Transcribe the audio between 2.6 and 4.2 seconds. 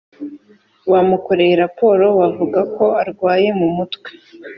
ko arwaye mu mutwe